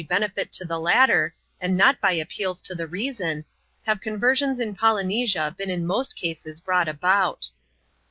187 0.03 0.19
benefit 0.33 0.51
to 0.51 0.65
the 0.65 0.79
latter, 0.79 1.35
and 1.59 1.77
not 1.77 2.01
by 2.01 2.11
appeals 2.11 2.59
to 2.59 2.73
the 2.73 2.87
reason, 2.87 3.45
have 3.83 4.01
con 4.01 4.17
versions 4.17 4.59
in 4.59 4.73
Polynesia 4.73 5.53
been 5.55 5.69
in 5.69 5.85
most 5.85 6.15
cases 6.15 6.59
brought 6.59 6.87
about. 6.87 7.51